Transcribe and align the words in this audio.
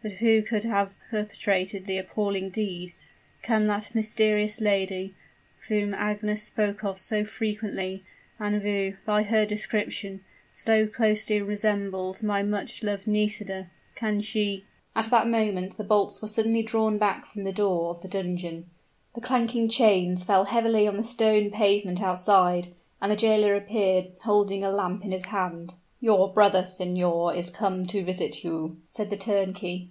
But 0.00 0.12
who 0.18 0.42
could 0.42 0.62
have 0.62 0.94
perpetrated 1.10 1.84
the 1.86 1.98
appalling 1.98 2.50
deed? 2.50 2.92
Can 3.42 3.66
that 3.66 3.96
mysterious 3.96 4.60
lady, 4.60 5.16
whom 5.66 5.92
Agnes 5.92 6.44
spoke 6.44 6.84
of 6.84 7.00
so 7.00 7.24
frequently, 7.24 8.04
and 8.38 8.62
who, 8.62 8.94
by 9.04 9.24
her 9.24 9.44
description, 9.44 10.22
so 10.52 10.86
closely 10.86 11.42
resembled 11.42 12.22
my 12.22 12.44
much 12.44 12.84
loved 12.84 13.08
Nisida 13.08 13.70
can 13.96 14.20
she" 14.20 14.66
At 14.96 15.06
that 15.10 15.26
moment 15.26 15.76
the 15.76 15.82
bolts 15.82 16.22
were 16.22 16.28
suddenly 16.28 16.62
drawn 16.62 16.96
back 16.98 17.26
from 17.26 17.42
the 17.42 17.52
door 17.52 17.90
of 17.90 18.00
the 18.00 18.06
dungeon 18.06 18.70
the 19.16 19.20
clanking 19.20 19.68
chains 19.68 20.22
fell 20.22 20.44
heavily 20.44 20.86
on 20.86 20.96
the 20.96 21.02
stone 21.02 21.50
pavement 21.50 22.00
outside 22.00 22.68
and 23.02 23.10
the 23.10 23.16
jailer 23.16 23.56
appeared, 23.56 24.12
holding 24.22 24.62
a 24.64 24.70
lamp 24.70 25.04
in 25.04 25.10
his 25.10 25.24
hand. 25.26 25.74
"Your 26.00 26.32
brother, 26.32 26.64
signor, 26.64 27.34
is 27.34 27.50
come 27.50 27.84
to 27.86 28.04
visit 28.04 28.44
you," 28.44 28.76
said 28.86 29.10
the 29.10 29.16
turnkey. 29.16 29.86